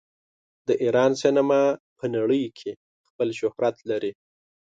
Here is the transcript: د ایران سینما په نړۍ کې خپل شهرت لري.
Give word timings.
د 0.67 0.69
ایران 0.83 1.11
سینما 1.21 1.61
په 1.97 2.05
نړۍ 2.15 2.43
کې 2.59 2.71
خپل 3.07 3.27
شهرت 3.39 3.75
لري. 3.89 4.11